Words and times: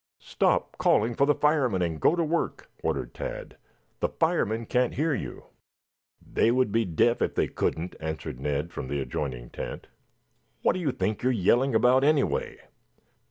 "Stop 0.17 0.79
calling 0.79 1.13
for 1.13 1.27
the 1.27 1.35
firemen 1.35 1.83
and 1.83 2.01
go 2.01 2.15
to 2.15 2.23
work," 2.23 2.71
ordered 2.81 3.13
Tad. 3.13 3.55
"The 3.99 4.09
firemen 4.09 4.65
can't 4.65 4.95
hear 4.95 5.13
you." 5.13 5.45
"They 6.19 6.49
would 6.49 6.71
be 6.71 6.85
deaf 6.85 7.21
if 7.21 7.35
they 7.35 7.45
couldn't," 7.47 7.95
answered 7.99 8.39
Ned 8.39 8.71
from 8.73 8.87
the 8.87 8.99
adjoining 8.99 9.51
tent. 9.51 9.89
"What 10.63 10.73
do 10.73 10.79
you 10.79 10.91
think 10.91 11.21
you 11.21 11.29
are 11.29 11.31
yelling 11.31 11.75
about, 11.75 12.03
anyway?" 12.03 12.57